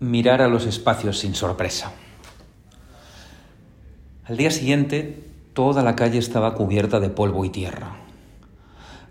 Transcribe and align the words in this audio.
mirar 0.00 0.42
a 0.42 0.48
los 0.48 0.66
espacios 0.66 1.18
sin 1.18 1.34
sorpresa. 1.34 1.92
Al 4.26 4.36
día 4.36 4.50
siguiente, 4.50 5.24
toda 5.54 5.82
la 5.82 5.96
calle 5.96 6.18
estaba 6.18 6.54
cubierta 6.54 7.00
de 7.00 7.10
polvo 7.10 7.44
y 7.44 7.50
tierra. 7.50 7.96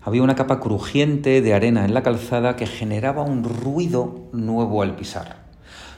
Había 0.00 0.22
una 0.22 0.34
capa 0.34 0.60
crujiente 0.60 1.42
de 1.42 1.52
arena 1.52 1.84
en 1.84 1.92
la 1.92 2.02
calzada 2.02 2.56
que 2.56 2.66
generaba 2.66 3.22
un 3.22 3.44
ruido 3.44 4.28
nuevo 4.32 4.80
al 4.80 4.96
pisar. 4.96 5.44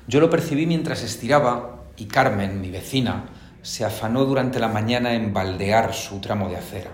Yo 0.09 0.18
lo 0.18 0.29
percibí 0.29 0.66
mientras 0.66 1.04
estiraba 1.04 1.84
y 1.96 2.07
Carmen, 2.07 2.61
mi 2.61 2.70
vecina, 2.70 3.27
se 3.62 3.84
afanó 3.84 4.25
durante 4.25 4.59
la 4.59 4.68
mañana 4.68 5.14
en 5.14 5.32
baldear 5.32 5.95
su 5.95 6.18
tramo 6.20 6.48
de 6.48 6.57
acera. 6.57 6.91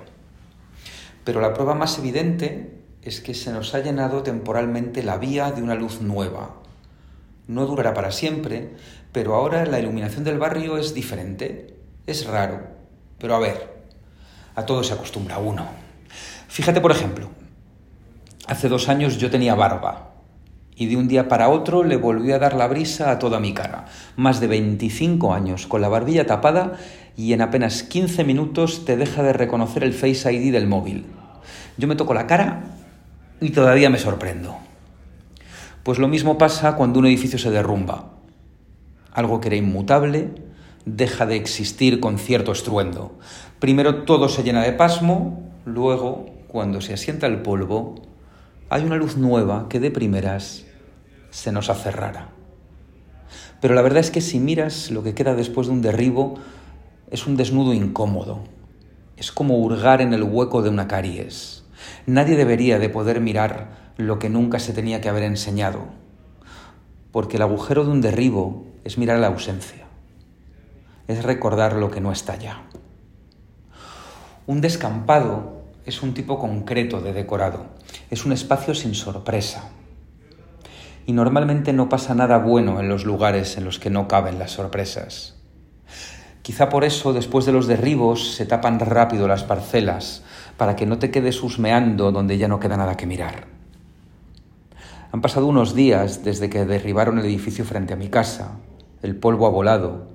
Pero 1.24 1.40
la 1.40 1.54
prueba 1.54 1.74
más 1.74 1.98
evidente 1.98 2.82
es 3.00 3.22
que 3.22 3.32
se 3.32 3.52
nos 3.52 3.74
ha 3.74 3.78
llenado 3.78 4.22
temporalmente 4.22 5.02
la 5.02 5.16
vía 5.16 5.52
de 5.52 5.62
una 5.62 5.76
luz 5.76 6.02
nueva, 6.02 6.56
no 7.46 7.66
durará 7.66 7.94
para 7.94 8.10
siempre, 8.10 8.70
pero 9.12 9.34
ahora 9.34 9.64
la 9.66 9.78
iluminación 9.78 10.24
del 10.24 10.38
barrio 10.38 10.78
es 10.78 10.94
diferente. 10.94 11.76
Es 12.06 12.26
raro, 12.26 12.66
pero 13.18 13.34
a 13.34 13.38
ver, 13.38 13.84
a 14.54 14.64
todo 14.64 14.82
se 14.84 14.94
acostumbra 14.94 15.38
uno. 15.38 15.66
Fíjate, 16.48 16.80
por 16.80 16.92
ejemplo, 16.92 17.30
hace 18.46 18.68
dos 18.68 18.88
años 18.88 19.18
yo 19.18 19.30
tenía 19.30 19.54
barba 19.54 20.12
y 20.76 20.86
de 20.86 20.96
un 20.96 21.08
día 21.08 21.28
para 21.28 21.48
otro 21.48 21.84
le 21.84 21.96
volvió 21.96 22.36
a 22.36 22.38
dar 22.38 22.54
la 22.54 22.68
brisa 22.68 23.10
a 23.10 23.18
toda 23.18 23.40
mi 23.40 23.54
cara. 23.54 23.86
Más 24.16 24.40
de 24.40 24.46
25 24.46 25.32
años 25.32 25.66
con 25.66 25.80
la 25.80 25.88
barbilla 25.88 26.26
tapada 26.26 26.74
y 27.16 27.32
en 27.32 27.40
apenas 27.40 27.82
15 27.82 28.24
minutos 28.24 28.84
te 28.84 28.96
deja 28.96 29.22
de 29.22 29.32
reconocer 29.32 29.82
el 29.82 29.94
Face 29.94 30.32
ID 30.32 30.52
del 30.52 30.66
móvil. 30.66 31.06
Yo 31.78 31.88
me 31.88 31.96
toco 31.96 32.14
la 32.14 32.26
cara 32.26 32.64
y 33.40 33.50
todavía 33.50 33.90
me 33.90 33.98
sorprendo. 33.98 34.65
Pues 35.86 36.00
lo 36.00 36.08
mismo 36.08 36.36
pasa 36.36 36.74
cuando 36.74 36.98
un 36.98 37.06
edificio 37.06 37.38
se 37.38 37.52
derrumba. 37.52 38.10
Algo 39.12 39.40
que 39.40 39.46
era 39.46 39.56
inmutable 39.56 40.32
deja 40.84 41.26
de 41.26 41.36
existir 41.36 42.00
con 42.00 42.18
cierto 42.18 42.50
estruendo. 42.50 43.16
Primero 43.60 44.02
todo 44.02 44.28
se 44.28 44.42
llena 44.42 44.64
de 44.64 44.72
pasmo, 44.72 45.48
luego, 45.64 46.26
cuando 46.48 46.80
se 46.80 46.92
asienta 46.92 47.28
el 47.28 47.40
polvo, 47.40 47.94
hay 48.68 48.82
una 48.82 48.96
luz 48.96 49.16
nueva 49.16 49.68
que 49.68 49.78
de 49.78 49.92
primeras 49.92 50.66
se 51.30 51.52
nos 51.52 51.70
hace 51.70 51.92
rara. 51.92 52.30
Pero 53.60 53.74
la 53.74 53.82
verdad 53.82 54.00
es 54.00 54.10
que 54.10 54.20
si 54.20 54.40
miras 54.40 54.90
lo 54.90 55.04
que 55.04 55.14
queda 55.14 55.36
después 55.36 55.68
de 55.68 55.72
un 55.72 55.82
derribo, 55.82 56.34
es 57.12 57.28
un 57.28 57.36
desnudo 57.36 57.72
incómodo. 57.72 58.40
Es 59.16 59.30
como 59.30 59.58
hurgar 59.58 60.00
en 60.00 60.14
el 60.14 60.24
hueco 60.24 60.62
de 60.62 60.68
una 60.68 60.88
caries. 60.88 61.62
Nadie 62.06 62.34
debería 62.34 62.80
de 62.80 62.88
poder 62.88 63.20
mirar 63.20 63.85
lo 63.96 64.18
que 64.18 64.28
nunca 64.28 64.58
se 64.58 64.74
tenía 64.74 65.00
que 65.00 65.08
haber 65.08 65.22
enseñado, 65.22 65.86
porque 67.12 67.36
el 67.36 67.42
agujero 67.42 67.84
de 67.84 67.90
un 67.90 68.02
derribo 68.02 68.66
es 68.84 68.98
mirar 68.98 69.18
la 69.18 69.28
ausencia, 69.28 69.86
es 71.08 71.22
recordar 71.22 71.76
lo 71.76 71.90
que 71.90 72.02
no 72.02 72.12
está 72.12 72.36
ya. 72.36 72.62
Un 74.46 74.60
descampado 74.60 75.62
es 75.86 76.02
un 76.02 76.12
tipo 76.12 76.38
concreto 76.38 77.00
de 77.00 77.14
decorado, 77.14 77.66
es 78.10 78.26
un 78.26 78.32
espacio 78.32 78.74
sin 78.74 78.94
sorpresa. 78.94 79.70
Y 81.06 81.12
normalmente 81.12 81.72
no 81.72 81.88
pasa 81.88 82.14
nada 82.14 82.38
bueno 82.38 82.80
en 82.80 82.88
los 82.88 83.04
lugares 83.04 83.56
en 83.56 83.64
los 83.64 83.78
que 83.78 83.90
no 83.90 84.08
caben 84.08 84.38
las 84.38 84.50
sorpresas. 84.50 85.36
Quizá 86.42 86.68
por 86.68 86.84
eso 86.84 87.12
después 87.12 87.46
de 87.46 87.52
los 87.52 87.66
derribos 87.66 88.34
se 88.34 88.44
tapan 88.44 88.78
rápido 88.78 89.26
las 89.26 89.42
parcelas, 89.42 90.22
para 90.58 90.76
que 90.76 90.86
no 90.86 90.98
te 90.98 91.10
quedes 91.10 91.42
husmeando 91.42 92.12
donde 92.12 92.38
ya 92.38 92.46
no 92.46 92.60
queda 92.60 92.76
nada 92.76 92.96
que 92.96 93.06
mirar. 93.06 93.55
Han 95.12 95.20
pasado 95.20 95.46
unos 95.46 95.74
días 95.74 96.24
desde 96.24 96.50
que 96.50 96.64
derribaron 96.64 97.18
el 97.18 97.26
edificio 97.26 97.64
frente 97.64 97.94
a 97.94 97.96
mi 97.96 98.08
casa. 98.08 98.58
El 99.02 99.16
polvo 99.16 99.46
ha 99.46 99.50
volado. 99.50 100.08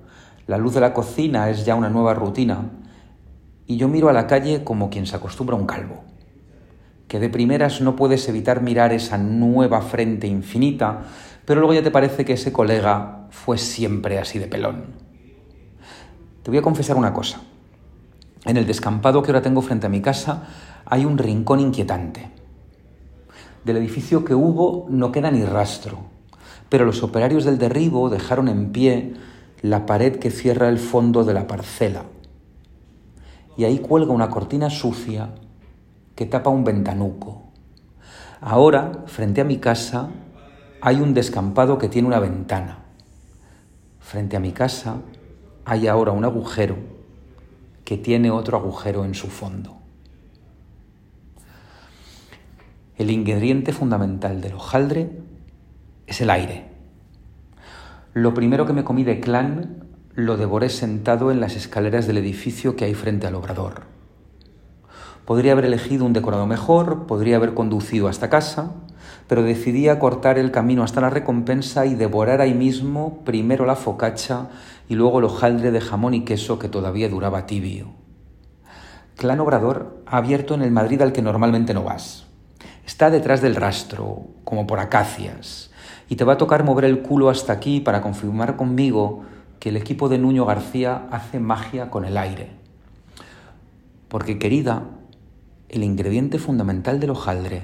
La 0.47 0.57
luz 0.57 0.73
de 0.73 0.81
la 0.81 0.93
cocina 0.93 1.49
es 1.49 1.65
ya 1.65 1.75
una 1.75 1.89
nueva 1.89 2.13
rutina. 2.13 2.71
Y 3.67 3.77
yo 3.77 3.87
miro 3.87 4.09
a 4.09 4.13
la 4.13 4.27
calle 4.27 4.63
como 4.65 4.89
quien 4.89 5.05
se 5.05 5.15
acostumbra 5.15 5.55
a 5.55 5.59
un 5.59 5.65
calvo. 5.65 6.03
Que 7.07 7.19
de 7.19 7.29
primeras 7.29 7.79
no 7.79 7.95
puedes 7.95 8.27
evitar 8.27 8.61
mirar 8.61 8.91
esa 8.91 9.17
nueva 9.17 9.81
frente 9.81 10.27
infinita, 10.27 11.03
pero 11.45 11.61
luego 11.61 11.73
ya 11.73 11.83
te 11.83 11.91
parece 11.91 12.25
que 12.25 12.33
ese 12.33 12.51
colega 12.51 13.27
fue 13.29 13.57
siempre 13.57 14.19
así 14.19 14.39
de 14.39 14.47
pelón. 14.47 14.87
Te 16.43 16.51
voy 16.51 16.57
a 16.57 16.63
confesar 16.63 16.97
una 16.97 17.13
cosa. 17.13 17.41
En 18.45 18.57
el 18.57 18.67
descampado 18.67 19.21
que 19.21 19.31
ahora 19.31 19.41
tengo 19.41 19.61
frente 19.61 19.87
a 19.87 19.89
mi 19.89 20.01
casa 20.01 20.47
hay 20.85 21.05
un 21.05 21.17
rincón 21.17 21.59
inquietante 21.59 22.40
del 23.63 23.77
edificio 23.77 24.25
que 24.25 24.35
hubo 24.35 24.87
no 24.89 25.11
queda 25.11 25.31
ni 25.31 25.43
rastro, 25.45 25.99
pero 26.69 26.85
los 26.85 27.03
operarios 27.03 27.45
del 27.45 27.57
derribo 27.57 28.09
dejaron 28.09 28.47
en 28.47 28.71
pie 28.71 29.13
la 29.61 29.85
pared 29.85 30.17
que 30.17 30.31
cierra 30.31 30.69
el 30.69 30.79
fondo 30.79 31.23
de 31.23 31.33
la 31.33 31.47
parcela. 31.47 32.05
Y 33.57 33.65
ahí 33.65 33.79
cuelga 33.79 34.13
una 34.13 34.29
cortina 34.29 34.69
sucia 34.69 35.29
que 36.15 36.25
tapa 36.25 36.49
un 36.49 36.63
ventanuco. 36.63 37.43
Ahora, 38.39 39.03
frente 39.05 39.41
a 39.41 39.43
mi 39.43 39.57
casa, 39.57 40.09
hay 40.81 40.97
un 40.97 41.13
descampado 41.13 41.77
que 41.77 41.89
tiene 41.89 42.07
una 42.07 42.19
ventana. 42.19 42.79
Frente 43.99 44.35
a 44.35 44.39
mi 44.39 44.51
casa 44.51 44.97
hay 45.63 45.87
ahora 45.87 46.11
un 46.11 46.25
agujero 46.25 46.75
que 47.85 47.97
tiene 47.97 48.31
otro 48.31 48.57
agujero 48.57 49.05
en 49.05 49.13
su 49.13 49.27
fondo. 49.27 49.80
El 53.01 53.09
ingrediente 53.09 53.73
fundamental 53.73 54.41
del 54.41 54.53
hojaldre 54.53 55.09
es 56.05 56.21
el 56.21 56.29
aire. 56.29 56.69
Lo 58.13 58.35
primero 58.35 58.67
que 58.67 58.73
me 58.73 58.83
comí 58.83 59.03
de 59.03 59.19
clan 59.19 59.87
lo 60.13 60.37
devoré 60.37 60.69
sentado 60.69 61.31
en 61.31 61.39
las 61.39 61.55
escaleras 61.55 62.05
del 62.05 62.19
edificio 62.19 62.75
que 62.75 62.85
hay 62.85 62.93
frente 62.93 63.25
al 63.25 63.33
obrador. 63.33 63.85
Podría 65.25 65.53
haber 65.53 65.65
elegido 65.65 66.05
un 66.05 66.13
decorado 66.13 66.45
mejor, 66.45 67.07
podría 67.07 67.37
haber 67.37 67.55
conducido 67.55 68.07
hasta 68.07 68.29
casa, 68.29 68.75
pero 69.27 69.41
decidí 69.41 69.87
acortar 69.87 70.37
el 70.37 70.51
camino 70.51 70.83
hasta 70.83 71.01
la 71.01 71.09
recompensa 71.09 71.87
y 71.87 71.95
devorar 71.95 72.39
ahí 72.39 72.53
mismo 72.53 73.23
primero 73.25 73.65
la 73.65 73.75
focacha 73.75 74.49
y 74.87 74.93
luego 74.93 75.17
el 75.17 75.25
hojaldre 75.25 75.71
de 75.71 75.81
jamón 75.81 76.13
y 76.13 76.23
queso 76.23 76.59
que 76.59 76.69
todavía 76.69 77.09
duraba 77.09 77.47
tibio. 77.47 77.93
Clan 79.15 79.39
Obrador 79.39 80.03
ha 80.05 80.17
abierto 80.17 80.53
en 80.53 80.61
el 80.61 80.69
Madrid 80.69 81.01
al 81.01 81.13
que 81.13 81.23
normalmente 81.23 81.73
no 81.73 81.83
vas. 81.83 82.27
Está 82.85 83.09
detrás 83.09 83.41
del 83.41 83.55
rastro, 83.55 84.27
como 84.43 84.67
por 84.67 84.79
acacias, 84.79 85.71
y 86.09 86.15
te 86.15 86.23
va 86.23 86.33
a 86.33 86.37
tocar 86.37 86.63
mover 86.63 86.85
el 86.85 87.01
culo 87.01 87.29
hasta 87.29 87.53
aquí 87.53 87.79
para 87.79 88.01
confirmar 88.01 88.55
conmigo 88.55 89.23
que 89.59 89.69
el 89.69 89.77
equipo 89.77 90.09
de 90.09 90.17
Nuño 90.17 90.45
García 90.45 91.07
hace 91.11 91.39
magia 91.39 91.89
con 91.89 92.05
el 92.05 92.17
aire. 92.17 92.49
Porque, 94.07 94.39
querida, 94.39 94.83
el 95.69 95.83
ingrediente 95.83 96.37
fundamental 96.37 96.99
del 96.99 97.11
hojaldre 97.11 97.61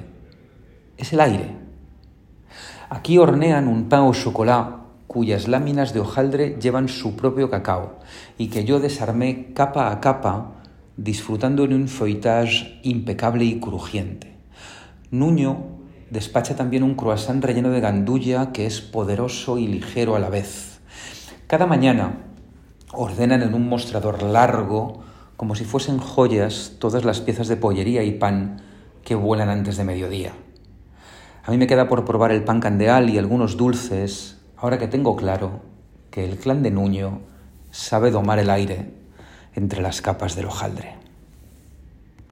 es 0.97 1.11
el 1.11 1.19
aire. 1.19 1.55
Aquí 2.89 3.17
hornean 3.17 3.67
un 3.67 3.89
pan 3.89 4.07
au 4.07 4.13
chocolat 4.13 4.87
cuyas 5.07 5.47
láminas 5.47 5.93
de 5.93 5.99
hojaldre 5.99 6.57
llevan 6.61 6.87
su 6.87 7.15
propio 7.15 7.49
cacao 7.49 7.99
y 8.37 8.47
que 8.47 8.63
yo 8.63 8.79
desarmé 8.79 9.51
capa 9.53 9.91
a 9.91 9.99
capa 9.99 10.53
disfrutando 10.95 11.67
de 11.67 11.75
un 11.75 11.87
feuilletage 11.87 12.79
impecable 12.83 13.43
y 13.43 13.59
crujiente. 13.59 14.36
Nuño 15.09 15.77
despacha 16.09 16.57
también 16.57 16.83
un 16.83 16.95
croissant 16.95 17.41
relleno 17.41 17.69
de 17.69 17.79
gandulla 17.79 18.51
que 18.51 18.65
es 18.65 18.81
poderoso 18.81 19.57
y 19.57 19.65
ligero 19.65 20.17
a 20.17 20.19
la 20.19 20.29
vez. 20.29 20.81
Cada 21.47 21.65
mañana 21.65 22.25
ordenan 22.91 23.41
en 23.41 23.53
un 23.53 23.69
mostrador 23.69 24.21
largo, 24.21 24.99
como 25.37 25.55
si 25.55 25.63
fuesen 25.63 25.97
joyas, 25.97 26.73
todas 26.79 27.05
las 27.05 27.21
piezas 27.21 27.47
de 27.47 27.55
pollería 27.55 28.03
y 28.03 28.11
pan 28.11 28.61
que 29.05 29.15
vuelan 29.15 29.47
antes 29.47 29.77
de 29.77 29.85
mediodía. 29.85 30.33
A 31.45 31.51
mí 31.51 31.57
me 31.57 31.67
queda 31.67 31.87
por 31.87 32.03
probar 32.03 32.33
el 32.33 32.43
pan 32.43 32.59
candeal 32.59 33.09
y 33.09 33.17
algunos 33.17 33.55
dulces, 33.55 34.41
ahora 34.57 34.77
que 34.77 34.89
tengo 34.89 35.15
claro 35.15 35.61
que 36.11 36.25
el 36.25 36.37
clan 36.37 36.63
de 36.63 36.71
Nuño 36.71 37.21
sabe 37.71 38.11
domar 38.11 38.39
el 38.39 38.49
aire 38.49 38.91
entre 39.55 39.81
las 39.81 40.01
capas 40.01 40.35
del 40.35 40.47
hojaldre. 40.47 40.96